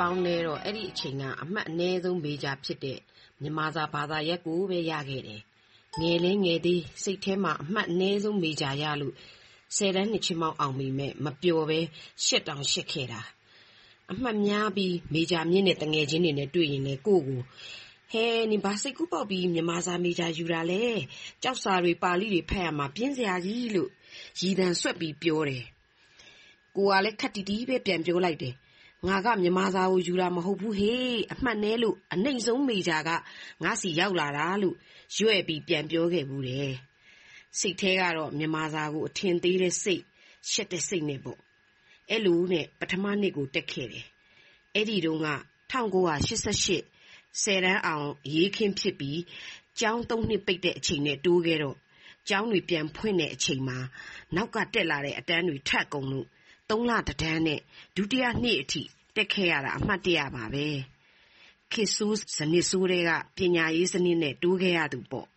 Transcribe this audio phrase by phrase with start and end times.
[0.00, 2.98] ပေါင်းနဲ့တော့ အဲ့ဒီအချိန်က အမှတ်အနည်းဆုံး မေဂျာဖြစ်တဲ့
[3.40, 5.40] မြန်မာစာဘာသာရပ်ကိုပဲ ရခဲ့တယ်။
[6.00, 9.14] ငယ်လဲငယ်သေး စိတ်ထဲမှာ အမှတ်အနည်းဆုံး မေဂျာရလို့
[9.76, 11.80] ဆယ်တန်းနှစ်ချင်းမောင်း အောင်မိမဲ့မပျော်ပဲ
[12.24, 13.20] ရှစ်တောင်ရှစ်ခဲ့တာ။
[14.10, 17.40] အမှတ်များပြီး မေဂျာမြင့်တဲ့တငယ်ချင်းတွေနဲ့ တွေ့ရင်လေကိုကို
[18.12, 20.84] ဟဲ နင်ဘာစိတ်ကူးပေါက်ပြီး မြန်မာစာမေဂျာယူတာလဲ
[21.42, 23.90] ကြောက်စာတွေ ပါဠိတွေ ဖတ်ရမှာ ပြင်းစရာကြီး လို့
[24.40, 25.64] ရည်တံဆွက်ပြီး ပြောတယ်
[26.76, 28.54] ကိုကလည်းခက်တီတီပဲ ပြန်ပြောလိုက်တယ်
[29.04, 33.10] ငါက မြန်မာစာကို ယူတာမဟုတ်ဘူးဟေးအမှတ်နဲလို့ အနှိမ့်ဆုံးမေဂျာက
[33.62, 34.76] ငါစီရောက်လာတာလို့
[35.16, 36.72] ရွဲ့ပြီး ပြန်ပြောခဲ့ဘူးတယ်
[37.58, 40.02] စိတ်แท้ကတော့ မြန်မာစာကို အထင်သေးတဲ့စိတ်
[40.50, 41.40] ရှက်တဲ့စိတ်နဲ့ပေါ့
[42.10, 44.06] အဲ့လိုနဲ့ ပထမနှစ်ကို တက်ခဲ့တယ်
[44.74, 45.28] အဲ့ဒီတုန်းက
[45.72, 49.20] 1988ဆယ်တန်းအောင်ရေးခင်းဖြစ်ပြီး
[49.80, 51.76] ကျောင်းသုံးနှစ်ပိတ်တဲ့အချိန်နဲ့ တိုးခဲ့တော့
[52.28, 53.78] ကျောင်းတွေပြန်ဖွင့်တဲ့အချိန်မှာ
[54.34, 56.26] နောက်ကတက်လာတဲ့ အတန်းတွေထပ်ကုန်လို့
[56.70, 57.60] သုံးလတတန်းနဲ့
[57.96, 58.82] ဒုတိယနှစ်အထိ
[59.16, 60.66] တက်ခဲ့ရတာ အမှတ်တရပါပဲ
[61.72, 65.28] ခေဆိုးစနစ်ဆိုးတွေကပညာရေးစနစ်နဲ့ တိုးခဲ့ရသူပေါ့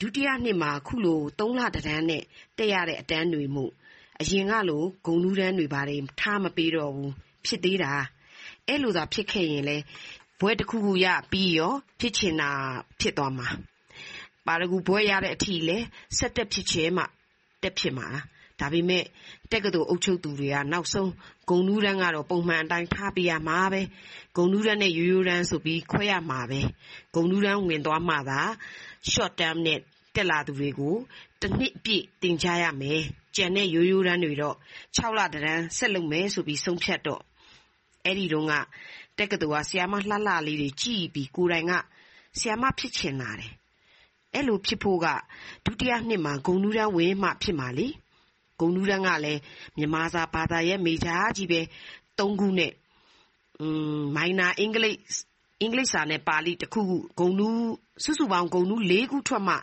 [0.00, 2.22] ဒုတိယနှစ်မှာ ခုလို သုံးလတတန်းနဲ့
[2.58, 3.64] တက်ရတဲ့အတန်းတွေမှု
[4.20, 7.12] အရင်ကလို ဂုံလူးတန်းတွေပါတယ်ထားမပေးတော့ဘူး
[7.46, 7.92] ဖြစ်သေးတာ
[8.66, 9.76] အဲ့လိုသာ ဖြစ်ခဲ့ရင်လေ
[10.40, 12.50] ဘွဲတစ်ခုခုရပြီးရော ဖြစ်ချင်တာ
[13.00, 13.48] ဖြစ်သွားမှာ
[14.46, 15.78] ပါရဂူဘွဲရတဲ့အထိလဲ
[16.18, 17.04] ဆက်တက်ဖြစ်ချင်မှ
[17.62, 18.08] တက်ဖြစ်မှာ
[18.60, 19.04] ဒါပေမဲ့
[19.52, 21.10] တက္ကသိုလ်အုပ်ချုပ်သူတွေက နောက်ဆုံး
[21.48, 23.82] ဂုံနူးတန်းကတော့ ပုံမှန်အတိုင်း ထားပြရမှာပဲ
[24.36, 26.60] ဂုံနူးတန်းနဲ့ ရိုးရိုးတန်းဆိုပြီး ခွဲရမှာပဲ
[27.14, 28.40] ဂုံနူးတန်းဝင်သွားမှသာ
[29.12, 29.80] short term နဲ့
[30.14, 30.96] တက်လာသူတွေကို
[31.40, 33.02] တစ်နှစ်ပြည့်တင်ချရမယ်
[33.36, 34.56] ကြံတဲ့ ရိုးရိုးတန်းတွေတော့
[34.96, 37.22] 6လတန်း ဆက်လုပ်မယ်ဆိုပြီး ဆုံးဖြတ်တော့
[38.04, 38.54] အဲ့ဒီတုန်းက
[39.18, 41.72] တက္ကသိုလ်ကဆီယာမလှလှလေးတွေကြည်ပြီး ကိုယ်တိုင်က
[42.38, 43.52] ဆီယာမ ဖြစ်ချင်လာတယ်
[44.34, 45.06] အဲ့လိုဖြစ်ဖို့က
[45.64, 47.88] ဒုတိယနှစ်မှာ ဂုံနူးတန်းဝင်မှ ဖြစ်မှာလေ
[48.60, 49.40] ဂုံနူးတန်းကလည်း
[49.76, 51.60] မြန်မာစာဘာသာရဲ့မေဂျာကြီးပဲ
[52.18, 52.72] ၃ခုနဲ့
[53.60, 53.66] อื
[53.98, 54.98] มမိုင်နာအင်္ဂလိပ်
[55.60, 57.60] အင်္ဂလိပ်စာနဲ့ ပါဠိ တစ်ခုခုဂုံနူး
[58.04, 59.56] စုစုပေါင်း ဂုံနူး၄ခုထွက်မှ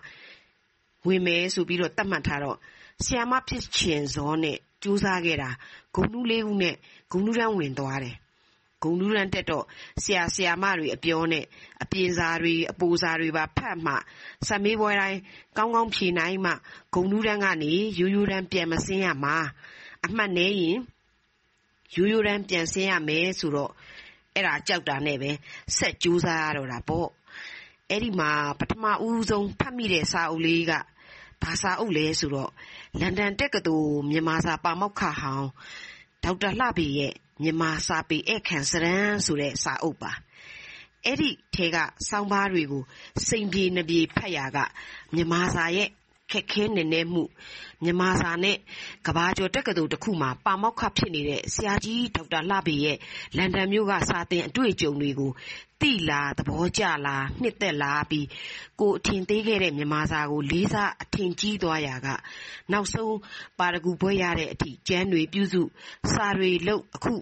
[1.07, 2.57] ဝင်မယ်ဆိုပြီးတော့တတ်မှတ်ထားတော့
[3.03, 5.49] ဆီယာမဖြစ်ချင်စောနဲ့စူးစမ်းခဲ့တာ
[5.95, 6.75] ဂုံနူး၄ခုနဲ့
[7.11, 8.15] ဂုံနူးတန်း ဝင်သွားတယ်
[8.85, 9.65] ဂုံနူးရန်တက်တော့
[10.03, 11.45] ဆရာ ဆရာမတွေအပြောနဲ့
[11.83, 13.93] အပြင်စာတွေ အပူစာတွေပါဖတ်မှ
[14.47, 15.19] စမေးပွဲတိုင်း
[15.57, 16.51] ကောင်းကောင်းဖြေနိုင်မှ
[16.93, 19.35] ဂုံနူးရန်ကနေ ရိုးရိုးရန်ပြန်မစင်းရမှာ
[20.05, 20.77] အမှတ်နေရင်
[21.95, 23.71] ရိုးရိုးရန်ပြန်စင်းရမယ်ဆိုတော့
[24.33, 25.31] အဲ့ဒါကြောက်တာနဲ့ပဲ
[25.77, 27.09] ဆက်ကြိုးစားရတော့တာပေါ့
[27.89, 30.73] အဲ့ဒီမှာ ပထမဦးဆုံး ဖတ်မိတဲ့စာအုပ်လေးက
[31.43, 32.51] ဘာစာအုပ်လဲဆိုတော့
[32.99, 35.49] လန်ဒန်တက္ကသိုလ် မြန်မာစာပါမောက္ခဟောင်း
[36.25, 37.13] ဒေါက်တာလှပေရဲ့
[37.43, 40.11] မြန်မာစာပေဧည့်ခံစာတမ်းဆိုတဲ့စာအုပ်ပါ။
[41.05, 41.77] အဲဒီထဲက
[42.09, 42.83] ဆောင်းပါးတွေကို
[43.27, 44.57] စိမ်ပြေနပြေဖတ်ရာက
[45.13, 45.89] မြန်မာစာရဲ့
[46.31, 47.23] ခက်ခဲနက်နဲမှု၊
[47.83, 48.57] မြန်မာစာနဲ့
[49.07, 52.97] ကမ္ဘာကျော်တက္ကသိုလ်တခုမှာ ပါမောက္ခဖြစ်နေတဲ့ ဆရာကြီး ဒေါက်တာလှဖေရဲ့
[53.37, 55.31] လန်ဒန်မြို့က စာသင်အတွေ့အကြုံတွေကို
[55.81, 58.27] သိလာ၊သဘောကျလာ၊နှစ်သက်လာပြီး
[58.79, 62.07] ကိုယ်အထင်သေးခဲ့တဲ့ မြန်မာစာကို လေးစားအထင်ကြီးသွားရာက
[62.71, 63.15] နောက်ဆုံး
[63.59, 65.61] ပါရဂူဘွဲ့ရတဲ့အထိ ကျမ်းတွေပြုစု၊
[66.13, 67.15] စာတွေလုပ် အခု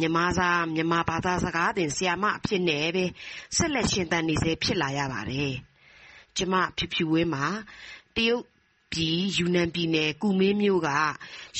[0.00, 3.04] မြန်မာစာ မြန်မာဘာသာစကားသင် ဆရာမအဖြစ်နဲ့ပဲ
[3.56, 5.54] ဆက်လက်ရှင်သန်နေဆဲ ဖြစ်လာရပါတယ်။
[6.36, 7.46] ကျမ ဖြူဖြူဝင်းပါ
[8.16, 8.42] တရုတ်
[8.92, 10.90] ပြည်ယူနန်ပြည်နယ်ကူမင်းမြို့က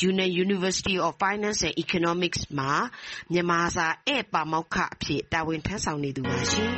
[0.00, 2.72] Yunnan University of Finance and Economics မှာ
[3.32, 6.70] မြန်မာစာဧည့်ပါမောက္ခအဖြစ် တာဝန်ထမ်းဆောင်နေသူပါရှင်။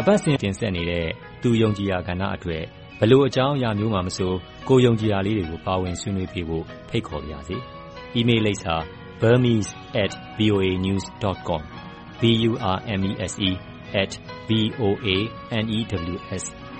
[0.00, 1.06] အပတ်စဉ်တင်ဆက်နေတဲ့
[1.42, 2.64] သူယုံကြည်ရာကဏ္ဍအတွက်
[3.00, 4.32] ဘလို့အကြောင်းအရာမျိုးမှမဆို
[4.68, 7.56] ကိုယုံကြည်ရာလေးတွေကိုပါဝင်ဆွေးနွေးပြဖို့ဖိတ်ခေါ်ပါရစေ။
[8.18, 8.74] email လိပ်စာ
[9.20, 11.62] burmese@voanews.com
[12.20, 13.50] b u r m e s e
[13.92, 15.08] @ v o a
[15.62, 15.78] n e
[16.12, 16.44] w s